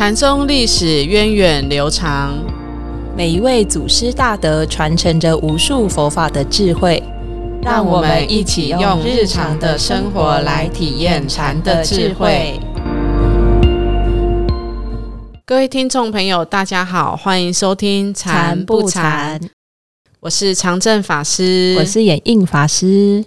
[0.00, 2.34] 禅宗历史源远流长，
[3.14, 7.02] 每一位祖师大德传承着无数佛法的智慧，
[7.60, 12.58] 让我们一起用日常的生活来体验禅的智慧。
[15.44, 19.38] 各位听众朋友，大家好，欢迎收听《禅不禅》，
[20.20, 23.22] 我是常正法师，我是演印法师。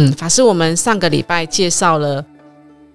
[0.00, 2.24] 嗯，法师，我们上个礼拜介绍了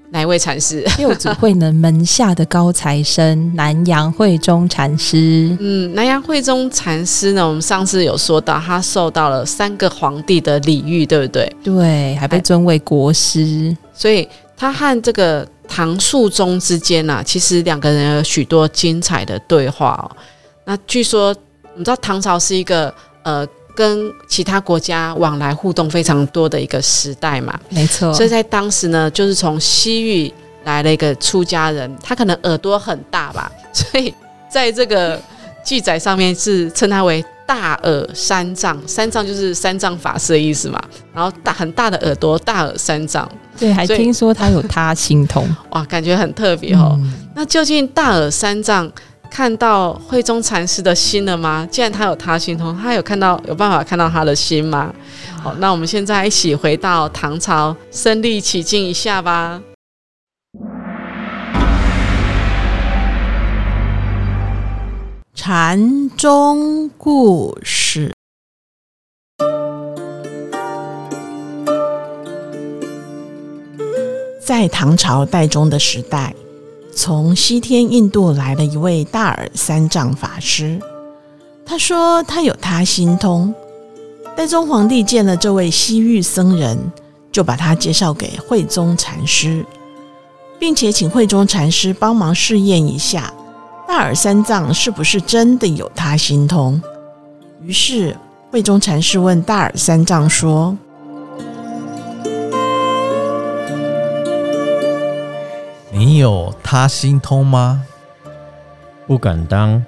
[0.10, 0.84] 哪一位禅师？
[0.98, 5.56] 六祖慧能门下的高材生南阳慧中禅师。
[5.60, 11.56] 嗯，南阳慧中禅师呢，我们上次有说到，他受到了三个皇帝的礼遇，对不对？
[11.64, 13.76] 对，还被尊为国师。
[13.94, 20.18] 所以他和这个唐肃宗之间呢，其实两个人有许多精彩的对话哦。
[20.66, 21.36] 那据说，
[21.76, 22.92] 你知道唐朝是一个
[23.24, 23.48] 呃。
[23.76, 28.14] 跟其他国家往来互动非常多的一个时代嘛，没错。
[28.14, 34.14] 所以在当时呢，就是从西域来了一个出家人，他可能耳朵很大吧， 所以
[34.50, 35.20] 在这个
[35.64, 40.82] 记载上面是称他为大耳三藏，三藏就是三藏法师的意思嘛。
[41.14, 43.30] 然后大很大的耳朵，大耳三藏。
[43.58, 47.00] 对，还听说他有他心通， 哇，感觉很特别哦。
[47.36, 48.92] 那究竟大耳三藏？
[49.36, 51.68] 看到慧中禅师的心了吗？
[51.70, 54.96] 既然他有他心通，他有看到有办法看到他的心吗？
[55.44, 59.62] 好，那我们现在一起回到唐朝，身历其境一下吧。
[65.34, 68.14] 禅宗故事，
[74.42, 76.34] 在唐朝代宗的时代。
[76.96, 80.80] 从西天印度来了一位大耳三藏法师，
[81.66, 83.54] 他说他有他心通。
[84.34, 86.78] 代宗皇帝见了这位西域僧人，
[87.34, 89.66] 就把他介绍给慧宗禅师，
[90.58, 93.32] 并且请慧宗禅师帮忙试验一下
[93.86, 96.82] 大耳三藏是不是真的有他心通。
[97.62, 98.16] 于是
[98.50, 100.76] 慧宗禅师问大耳三藏说。
[105.98, 107.82] 你有他心通吗？
[109.08, 109.82] 不敢当。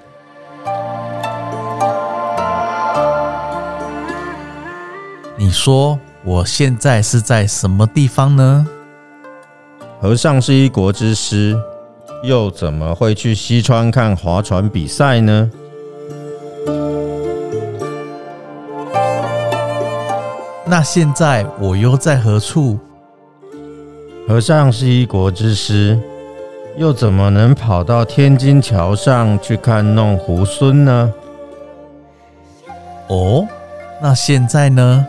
[5.36, 8.66] 你说我现在是在什么地方呢？
[10.00, 11.54] 和尚是一国之师，
[12.22, 15.50] 又怎么会去西川看划船比赛呢？
[20.64, 22.78] 那现在我又在何处？
[24.28, 25.98] 和尚是一国之师，
[26.76, 31.10] 又怎么能跑到天津桥上去看弄猢狲呢？
[33.08, 33.48] 哦，
[34.02, 35.06] 那现在呢？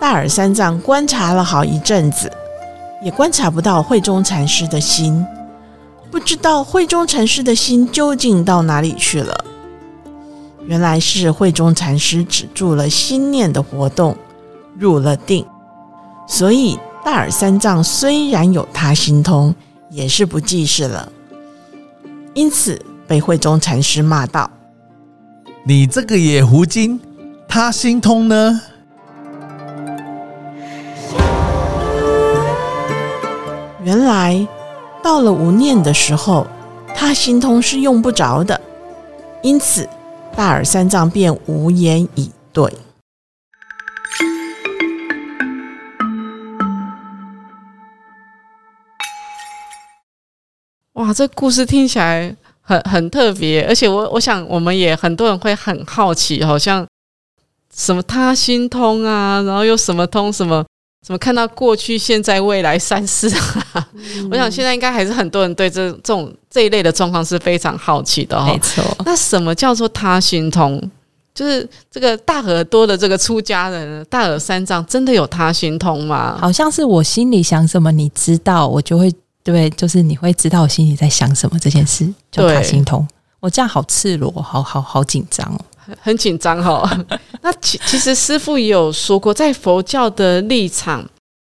[0.00, 2.28] 大耳三藏观察了好一阵子，
[3.00, 5.24] 也观察不到慧中禅师的心，
[6.10, 9.44] 不知道慧中禅师的心究竟到哪里去了。
[10.66, 14.16] 原来是慧中禅师止住了心念的活动，
[14.78, 15.44] 入了定，
[16.26, 19.54] 所以大耳三藏虽然有他心通，
[19.90, 21.12] 也是不济事了。
[22.32, 24.50] 因此被慧中禅师骂道
[25.64, 26.98] ：“你这个野狐精，
[27.46, 28.60] 他心通呢？”
[33.84, 34.48] 原来
[35.02, 36.46] 到了无念的时候，
[36.96, 38.58] 他心通是用不着的，
[39.42, 39.86] 因此。
[40.36, 42.72] 大耳三藏便无言以对。
[50.94, 56.84] 哇，这故事听起来很很特别，而且我我想我们也很多人会很好奇，好像
[57.72, 60.64] 什么他心通啊，然后又什么通什么。
[61.04, 63.30] 怎么看到过去、现在、未来三世？
[64.30, 68.50] 我想现在应该还是很多人对这这种这一类的状况是非常好奇的哈。
[68.50, 70.80] 没错，那什么叫做他心通？
[71.34, 76.38] 就是这个大耳朵的这个出家人，大耳三藏真的有他心通吗？
[76.40, 79.12] 好像是我心里想什么，你知道，我就会
[79.42, 83.06] 对，就是你会知道我心里在想什么这件事，叫他心通。
[83.40, 85.60] 我这样好赤裸，好好好紧张哦。
[86.00, 87.04] 很紧张哈，
[87.42, 91.04] 那其其实师傅也有说过，在佛教的立场，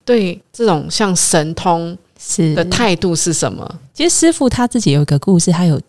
[0.05, 3.69] 对这种像神通是的态度是什么？
[3.95, 5.81] 其实师傅他自己有一个故事，他有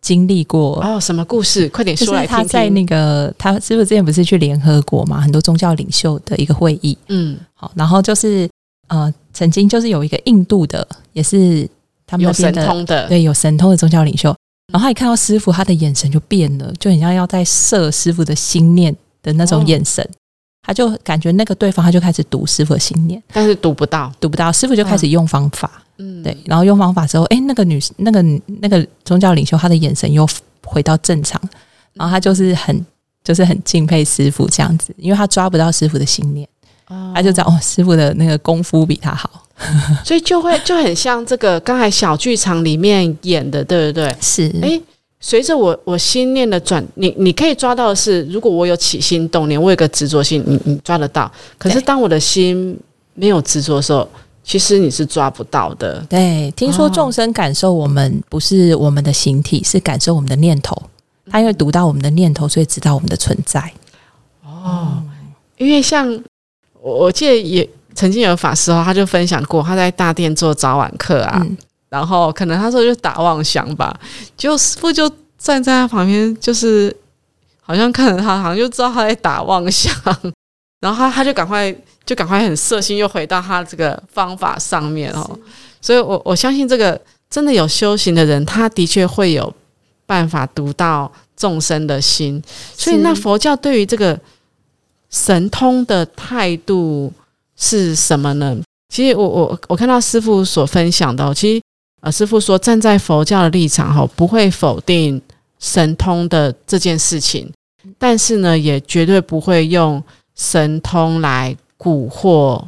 [0.00, 1.68] 经历过哦，什么故事？
[1.70, 2.36] 快点说来听听。
[2.36, 8.48] 他在那个他师傅之前不是去联合国嘛，很多宗教领袖的一个会议，嗯，好，然后就是
[8.88, 11.68] 呃，曾经就是有一个印度的，也是
[12.06, 14.34] 他们有神通的，对，有神通的宗教领袖。
[14.72, 20.06] 然后他一看到师傅，他的眼神就变了，就很像要在射师傅的心念的的那种眼神，
[20.62, 28.22] 他就感觉那个对方他就开始读师傅的心念，但是读不到，读不到，师傅就开始用方法，嗯，对，然后用方法之后，哎，那个女那个
[28.60, 30.26] 那个宗教领袖他的眼神又
[30.64, 31.40] 回到正常，
[31.94, 32.84] 然后他就是很
[33.24, 36.48] 就是很敬佩师傅这样子，因为他抓不到师傅的心念，
[37.14, 39.44] 他就知道哦，师傅的那个功夫比他好。
[40.04, 44.16] 所以就会就很像这个刚才小剧场里面演的，对不对？
[44.20, 44.54] 是。
[44.62, 44.80] 哎，
[45.18, 51.30] 随着我我心念的转，你你可以抓到的是，如果我有起心动念，我有个执着心，你你抓得到。
[51.58, 52.78] 可是当我的心
[53.14, 54.08] 没有执着的时候，
[54.44, 56.00] 其实你是抓不到的。
[56.08, 60.80] 对，听说众生感受我们不是我们的形体，是感受我们的念头。
[61.28, 63.60] 他因为读到我们的念头，所以知道我们的存在。
[64.44, 65.02] 哦，
[65.56, 66.08] 因为像
[66.80, 67.68] 我我记得也。
[67.94, 71.44] 曾经有法师哦，他就分享过，他在大殿做早晚课啊，
[71.88, 73.98] 然后可能他说就打妄想吧，
[74.36, 76.94] 就师傅就站在他旁边，就是
[77.60, 79.92] 好像看着他，好像就知道他在打妄想，
[80.78, 81.74] 然后他他就赶快
[82.06, 85.36] 就赶快很色心，又回到他这个方法上面哦，
[85.80, 89.52] 所以我我相信这个真的有修行的人，他的确会有
[90.06, 92.40] 办法读到众生的心，
[92.76, 94.16] 所以那佛教对于这个
[95.10, 97.12] 神通的态度。
[97.60, 98.56] 是什么呢？
[98.88, 101.62] 其实我我我看到师傅所分享的，其实
[102.02, 105.20] 呃，师傅说站在佛教的立场哈，不会否定
[105.58, 107.52] 神通的这件事情，
[107.98, 110.00] 但是呢，也绝对不会用
[110.36, 112.62] 神通来蛊惑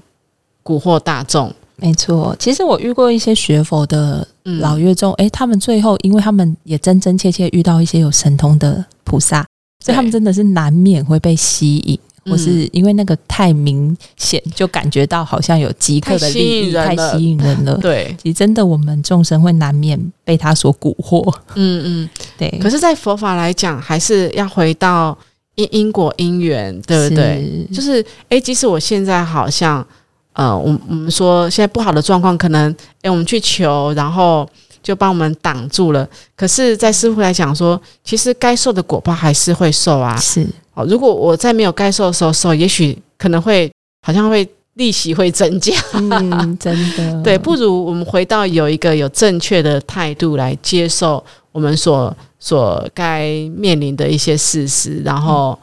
[0.65, 1.55] 蛊惑大众。
[1.77, 9.47] 没错，其实我遇过一些学佛的老乐众，哎，他们最后因为他们也真真切切遇到一些有神通的菩萨，
[9.85, 11.97] 所以他们真的是难免会被吸引。
[12.31, 17.77] 或是因为那个太明显，就感觉到好像有即刻的利益，太吸引人了。
[17.83, 21.35] 对，其实真的，我们众生会难免被他所蛊惑。
[21.57, 22.49] 嗯嗯，对。
[22.63, 25.17] 可是，在佛法来讲，还是要回到
[25.57, 27.67] 因因果因缘，对不对？
[27.73, 29.85] 就是，哎，即使我现在好像，
[30.35, 34.49] 呃，我我们说现在不好的状况，可能，哎，我们去求，然后
[34.83, 36.09] 就帮我们挡住了。
[36.37, 40.17] 可是，在师傅来讲说，其实该受的果报还是会受啊。
[40.17, 40.47] 是。
[40.85, 43.71] 如果我在没有该收的时候收，也许可能会
[44.07, 45.73] 好像会利息会增加。
[45.95, 47.23] 嗯，真的。
[47.25, 51.23] 对，不如我们回到有一个有正确的态度来接受
[51.53, 55.59] 我们所所该面临的一些事实，然后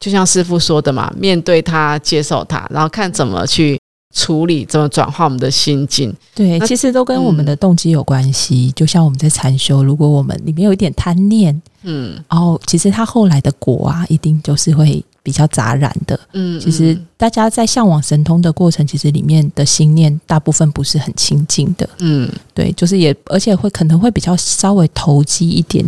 [0.00, 3.78] 就像师傅说的嘛，面对他，接受他，然后看怎么去。
[4.16, 6.10] 处理怎么转化我们的心境？
[6.34, 8.72] 对，其实都跟我们的动机有关系。
[8.72, 16.18] 就像我们在禅修，如果我们里面有一点贪念，嗯，然后其实它后来的果啊，一定就是会比较杂然的。
[16.32, 21.86] 嗯，其实大家在向往神通的过程，其实里面的心念大部分不是很清净的。
[21.98, 25.84] 嗯，对，就是也而且会可能会比较稍微投机一点。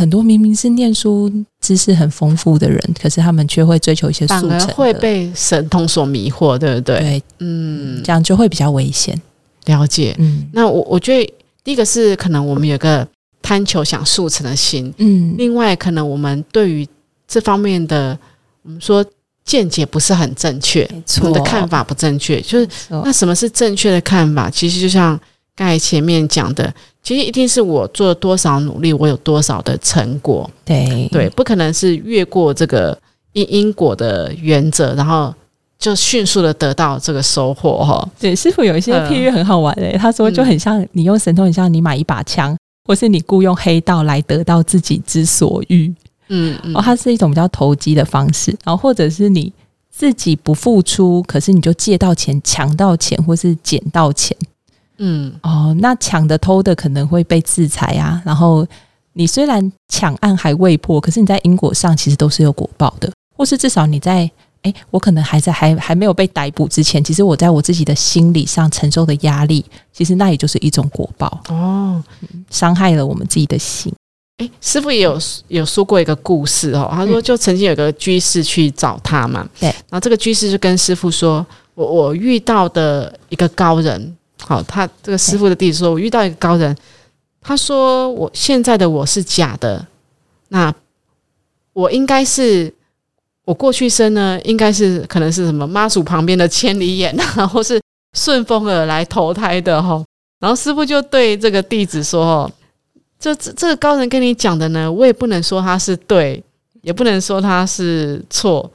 [0.00, 1.32] 很多明明是念书
[1.68, 6.98] 知识很丰富的人，可是他们却会追求一些速成，会被神通所迷惑，对不对？
[6.98, 9.20] 对，嗯，这样就会比较危险。
[9.66, 13.06] 了解，嗯，那我我觉得第一个是可能我们有个
[13.42, 16.88] 贪求想速成的心，嗯，另外可能我们对于
[17.26, 18.18] 这方面的
[18.62, 19.04] 我们说
[19.44, 20.88] 见解不是很正确，
[21.20, 24.48] 我们的看法不正确，就是那什么是正确的看法？
[24.48, 25.20] 其实就像
[25.54, 26.72] 刚才前面讲的。
[27.08, 30.50] 其实一定是我做了多少努力，我有多少的成果。
[30.62, 33.00] 对对，不可能是越过这个
[33.32, 35.34] 因因果的原则，然后
[35.78, 38.06] 就迅速的得到这个收获哈。
[38.20, 45.90] 对，师傅有一些譬喻很好玩诶，他说就很像你用神通，很像你买一把枪，或是你雇佣黑道来得到自己之所欲。
[46.28, 49.50] 嗯，哦，它是一种比较投机的方式，然后或者是你
[49.90, 54.36] 自己不付出，可是你就借到钱、抢到钱，或是捡到钱。
[54.98, 58.20] 嗯哦，那抢的偷的可能会被制裁啊。
[58.24, 58.66] 然后
[59.12, 64.30] 你虽然抢案还未破，可是你在因果上其实都是有果报的，或是至少你在
[64.62, 72.02] 哎，我可能还在还还没有被逮捕之前，其实我在我自己的心理上承受的压力，其实那也就是一种果报哦，
[72.50, 73.92] 伤害了我们自己的心。
[74.38, 84.16] 哎，师傅也有有说过一个故事哦，他说就曾经有个居士去找他嘛，对，然后这个居士就跟师傅说，我我遇到的一个高人。
[84.40, 86.74] 好，他这个师傅的弟子说：“我遇到一个高人，
[87.40, 89.84] 他说我现在的我是假的，
[90.48, 90.72] 那
[91.72, 92.72] 我应该是
[93.44, 97.80] 我过去生呢，应该是可能是什么妈祖旁边的千里眼啊，或是
[98.12, 100.02] 顺风耳来投胎的哈。
[100.38, 102.52] ”然后师傅就对这个弟子说：“哦，
[103.18, 106.40] 这这这个高人跟你讲的呢，我也不能说他是对，
[106.82, 108.70] 也不能说他是错，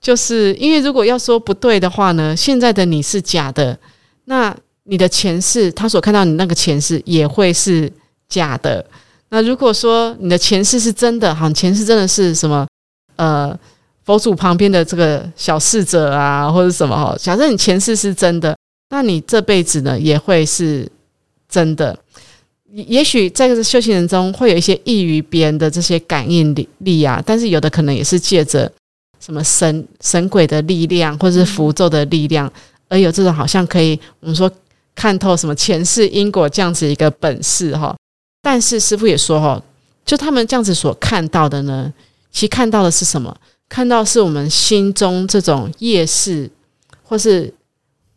[0.00, 3.78] 就是因为如果要说不对的话呢，现在的你是假的，
[4.24, 4.52] 那。”
[4.86, 7.92] 你的前世，他所看到你那个前世也会是
[8.28, 8.84] 假的。
[9.28, 12.66] 那如果说你的前世是真的，好，前世真的是什么？
[13.16, 13.58] 呃
[14.04, 17.16] 佛祖旁边的这个小侍者啊，或者什么哈。
[17.18, 18.56] 假设你前世是真的，
[18.90, 20.88] 那你这辈子呢也会是
[21.48, 21.98] 真的。
[22.70, 28.70] 也许在这个修行人中会有一些异于别人的这些感应力力啊，但是有的可能也是借着
[29.18, 32.48] 什么神神鬼的力量，或者是符咒的力量，
[32.88, 34.48] 而有这种好像可以我们说
[34.96, 37.94] 看透什么前世因果这样子一个本事哈。
[38.42, 39.62] 但是师傅也说哈，
[40.04, 41.92] 就他们这样子所看到的呢，
[42.32, 43.36] 其实看到的是什么？
[43.68, 46.50] 看到是我们心中这种业事，
[47.04, 47.54] 或是。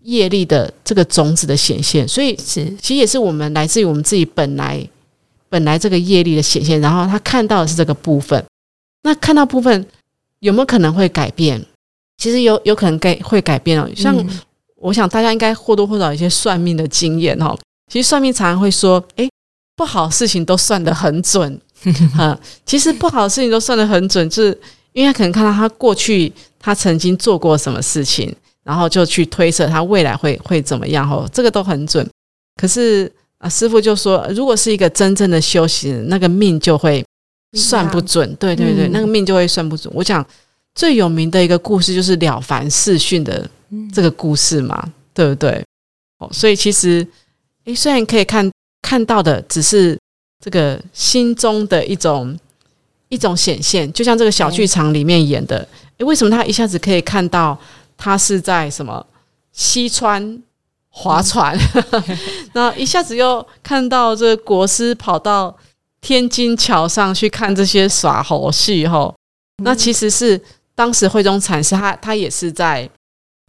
[0.04, 4.82] 业力的这个种子的显现，所以是其实也是我们来自于我们自己本来
[5.50, 8.44] 本来这个业力的显现，然后他看到的是这个部分。
[9.04, 9.86] 那看到部分
[10.40, 11.64] 有没有可能会改变？
[12.18, 13.90] 其实有有可能改会改变哦。
[13.94, 14.16] 像
[14.80, 17.58] 我想大家应该或多或少有一些算命的经验哦。
[17.92, 19.28] 其实算命常常会说，哎，
[19.76, 21.60] 不好事情都算得很准
[22.18, 22.40] 啊。
[22.66, 24.60] 其实不好的事情都算得很准，就是
[24.94, 28.36] 因为他可能看到他过去他曾经做过什么事情。
[28.62, 32.08] 然后就去推测他未来会会怎么样哦，这个都很准。
[32.62, 37.04] 可是啊，师傅就说，如果是一个真正的修行人，那个命就会
[37.58, 38.32] 算不准。
[38.36, 39.92] 对对对，那个命就会算不准。
[39.96, 40.24] 我讲
[40.76, 43.50] 最有名的一个故事就是《了凡四训》的
[43.94, 45.64] 这个故事嘛，对不对？
[46.20, 47.06] 哦，所以其实，
[47.66, 48.50] 诶，虽然可以看
[48.82, 49.98] 看到的只是
[50.44, 52.38] 这个心中的一种
[53.10, 57.60] 一种显现，就像这个小剧场里面演的，诶，为什么他一下子可以看到？
[58.02, 59.06] 他是在什么
[59.52, 60.42] 西川
[60.88, 61.54] 划船，
[62.56, 65.54] 那一下子又看到这国师跑到
[66.00, 69.14] 天津桥上去看这些耍猴戏哈。
[69.62, 70.42] 那其实是
[70.74, 72.90] 当时慧中禅师他他也是在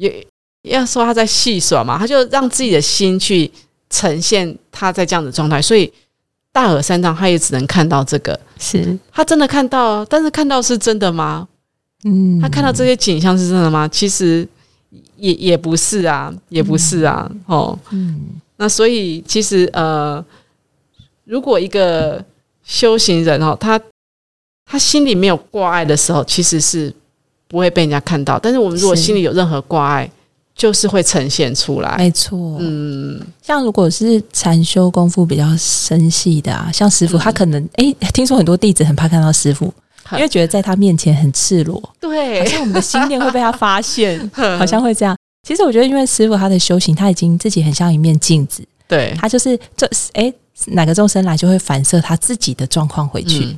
[0.08, 0.26] 也
[0.62, 3.50] 要说他在戏耍嘛，他就让自己的心去
[3.90, 5.92] 呈现他在这样的状态，所以
[6.52, 8.98] 大耳三藏他也只能看到这个，是。
[9.12, 11.46] 他真的看到，但是看到是真的吗？
[12.04, 13.86] 嗯，他看到这些景象是真的吗？
[13.88, 14.48] 其实
[15.16, 20.24] 也也不是啊，也不是啊，哦，嗯，那所以其实呃，
[21.24, 22.24] 如果一个
[22.64, 23.78] 修行人哦，他
[24.64, 26.94] 他心里没有挂碍的时候，其实是
[27.50, 28.38] 不会被人家看到。
[28.38, 30.10] 但是我们如果心里有任何挂碍，
[30.54, 31.96] 就是会呈现出来。
[31.98, 39.70] 没错，嗯，像如果是禅修功夫比较深细的啊，像师傅，他可能哎，听说很多弟子很怕看到师傅。
[40.12, 44.18] 因为觉得在他面前很赤裸，对，好像我们的心念会被他发现，
[44.58, 45.16] 好像会这样。
[45.46, 50.32] 其实我觉得，因为师傅他的修行，他已经自己很像一面镜子，对他就是这哎
[50.66, 53.56] 哪个众生来就会反射他自己的状况回去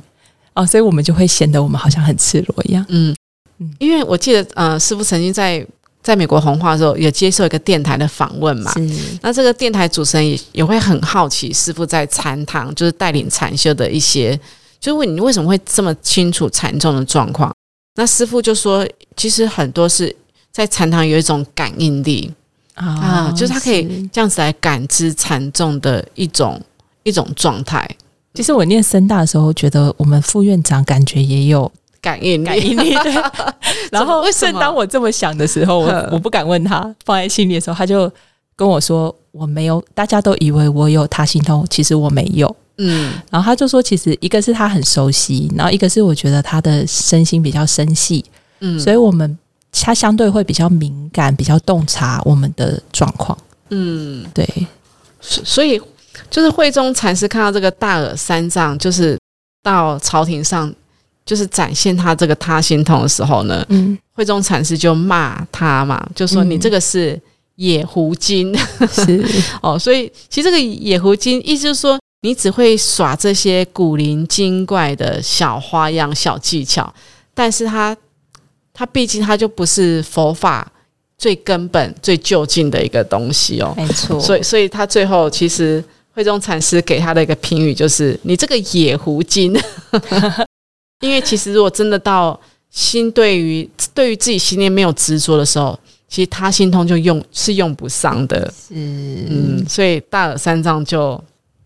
[0.53, 2.85] 哦，所以我们就会显得我们好像很赤裸一样。
[2.89, 3.15] 嗯
[3.63, 5.65] 嗯，因为我记得呃，师傅曾经在
[6.01, 8.73] 在美国红化的时候也接受一个电台的访问嘛，
[9.21, 14.39] 那这个电台主持人也也会很好奇师傅在禅堂就是带领禅修的一些。
[14.79, 17.49] 就问你为什么会这么清楚禅宗的状况？
[17.95, 20.13] 那师傅就说，其实很多是
[20.51, 22.29] 在禅堂有一种感应力
[22.73, 26.61] 啊，就是他可以这样子来感知禅宗的一种
[27.03, 27.89] 一种状态。
[28.33, 31.71] 其实我念深大的时候，觉得我们副院长感觉也有
[32.03, 32.93] 感应力，感应力。
[33.01, 33.13] 对。
[33.89, 38.11] 然后，正当我这么想的时候，我我不敢问他，放在心里的时候，他就
[38.55, 48.25] 跟我说：“我没有，大家都以为我有他心通，其实我没有。”嗯，然后他就说，其实一个是他很熟悉，然后一个是我觉得他的身心比较深细，
[48.61, 49.37] 嗯，所以我们
[49.71, 53.37] 他相对会比较敏感，比较洞察我们的状况，
[53.69, 54.47] 嗯，对，
[55.21, 55.79] 所以
[56.31, 59.19] 就是慧中禅师看到这个大耳三藏，就是
[59.61, 60.73] 到朝廷上，
[61.25, 67.19] 就是展现他这个他心痛的时候呢，嗯，慧中禅师就骂他嘛，就说你这个是
[67.55, 68.55] 野狐精，
[68.91, 69.23] 是
[69.61, 71.99] 哦，所以其实这个野狐精意思就是说。
[72.25, 76.93] 你只会耍这些古灵精怪的小花样、小技巧，
[77.33, 77.93] 但是他，
[78.73, 80.65] 他毕竟他就不是佛法
[81.17, 83.73] 最根本、最就近的一个东西哦。
[83.75, 89.53] 没错，所以，所以他最后其实慧中禅师给他的一个评语就是：“你这个野狐精。”
[91.03, 92.39] 因为其实如果真的到
[92.71, 98.51] 心对于对于自己心念没有执着的时候，其实他心通就用是用不上的。
[98.51, 101.21] 是，嗯，所以大耳三藏就。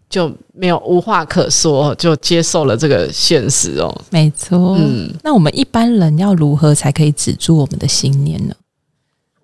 [0.10, 3.94] 就没有无话可说，就接受了这个现实哦。
[4.10, 8.56] 没错，嗯，那我们一般人要如何才可以止住我们的心念呢？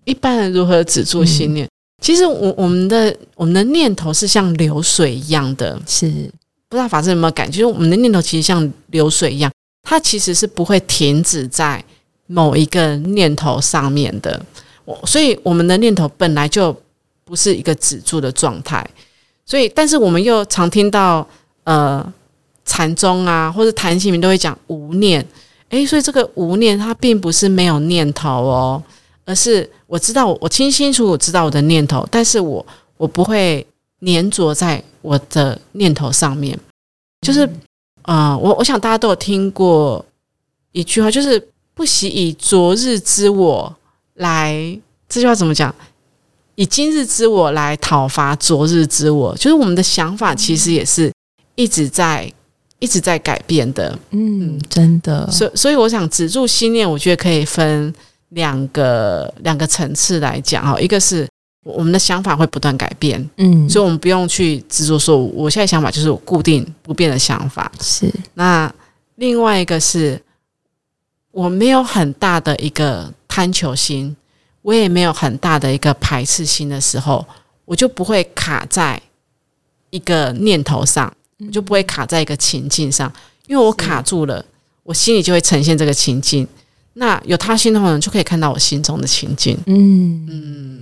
[0.06, 1.68] 一般人如何止住心念？
[2.02, 6.08] 其实我我们的我们的念头是像流水一样的，是
[6.70, 7.60] 不知道法师有没有感觉？
[7.60, 9.52] 就是我们的念头其实像流水一样，
[9.84, 11.84] 它其实是不会停止在
[12.28, 14.44] 某一个念头上面的。
[14.86, 16.75] 我所以我们的念头本来就
[17.24, 18.86] 不是一个止住的状态。
[19.46, 21.28] 所以，但是我们又常听到，
[21.66, 22.13] 呃，
[22.63, 25.25] 禅宗啊，或者谈心里面都会讲无念。
[25.70, 28.84] 诶，所以这个无念它并不是没有念头哦，
[29.25, 33.66] 而是我知道我清清楚楚知道我的念头，但是我我不会
[34.06, 36.58] 粘着在我的念头上面。
[37.22, 37.50] 就是
[38.04, 40.06] 啊，我我想大家都有听过
[40.72, 43.76] 一句话，就是不惜以昨日之我
[44.16, 44.80] 来，
[45.10, 45.74] 这句话怎么讲？
[46.56, 51.12] 以今日之我来讨伐昨日之我，就是我们的想法其实也是
[51.56, 52.32] 一直在
[52.78, 53.98] 一直在改变的。
[54.12, 55.28] 嗯，真的。
[55.32, 57.92] 所所以，我想止住心念，我觉得可以分
[58.30, 60.80] 两个两个层次来讲哈。
[60.80, 61.28] 一个是
[61.63, 67.72] 我们的想法会不断改变，嗯，所以我们不用去执着说，我现在想法就是我固定不变的想法。
[67.82, 68.13] 是。
[68.36, 68.72] 那
[69.15, 70.22] 另外一个是
[71.32, 74.15] 我没有很大的一个贪求心。
[74.63, 77.25] 我也没有很大的一个排斥心的时候，
[77.65, 78.98] 我就不会卡在
[79.89, 83.12] 一个念头上，我就不会卡在一个情境上，
[83.46, 84.46] 因为我卡住了，
[84.84, 86.48] 我心里就会呈现这个情境。
[86.93, 89.58] 那有他心的人就可以看到我心中的情境。
[89.65, 90.73] 嗯嗯，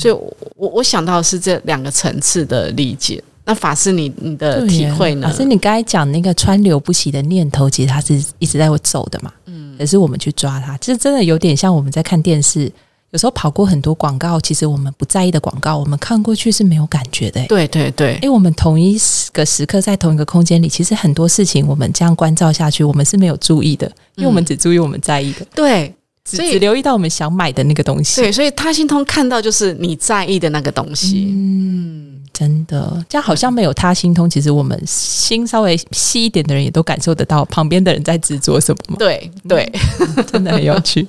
[0.00, 0.14] 所以
[0.56, 3.22] 我我想到的是这两个层次的理解。
[3.44, 5.28] 那法师，你你的体会呢？
[5.28, 9.32] 法师，你刚才讲那个川流不息的念头，其实它是一直在我走的嘛。
[9.46, 12.70] 嗯，可是我们去抓它，其实真的有点像我们在看电视。
[13.12, 17.44] 有时候跑过很多广告，其实我们不在意的广告，我们看过去是没有感觉的。
[17.48, 18.96] 对对对，因为我们同一
[19.32, 25.44] 个时刻在同一个空间里，其实很多事情我们这样关照下去，我们是没有注意的，因为我们只注意我们在意的。
[25.52, 25.92] 对，
[26.36, 28.20] 只只留意到我们想买的那个东西。
[28.20, 31.28] 对，所以他心通看到就是你在意的那个东西。
[31.30, 38.96] 嗯，真的，这样好像没有他心通，其实我们心稍微细一点的人也都感受得到旁边的人在执着什么。
[38.98, 39.70] 对对，
[40.30, 41.06] 真的很有趣。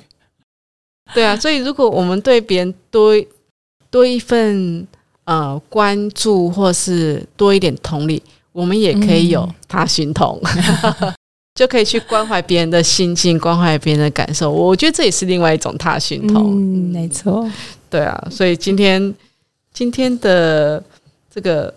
[1.14, 3.14] 对啊，所以如果我们对别人多
[3.90, 4.86] 多一份
[5.24, 10.40] 呃关注，或是多一点同理，我们也可以有他心痛，
[11.54, 14.50] 就可以去关怀别人的心境，关怀别人的感受。
[14.50, 16.52] 我觉得这也是另外一种踏心痛。
[16.52, 17.48] 嗯，没错。
[17.90, 19.14] 对啊，所以今天
[19.72, 20.82] 今天的
[21.32, 21.72] 这个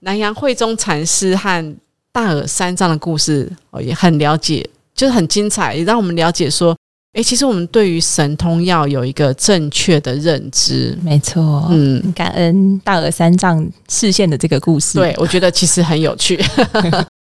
[0.00, 1.76] 南洋慧中禅师和
[2.12, 6.76] 大耳三藏的故事，哦，也很了解，就是很精彩，也让我们了解说。
[7.14, 11.64] 哎，其实我们对于神通要有一个正确的认知，没错。
[11.70, 16.36] 嗯，感恩大耳三藏视线的这个故事，对我觉得其实很有趣。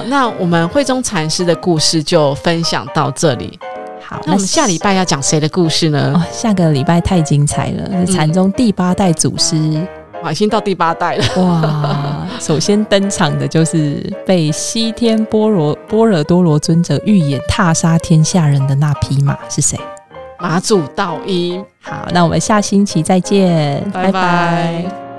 [0.00, 3.58] 好，那我们慧中禅师的故事就分享到这里。
[4.02, 6.12] 好，那我们下礼拜要讲谁的故事呢？
[6.14, 9.56] 哦，下个礼拜太精彩了，禅宗第八代祖师。
[10.30, 12.28] 已经到第八代了哇！
[12.38, 19.80] 首先登场的就是被西天波罗波若多罗尊者预言踏杀天下人的那匹马是谁？
[20.38, 21.58] 马祖道一。
[21.80, 25.09] 好，那我们下星期再见，拜拜。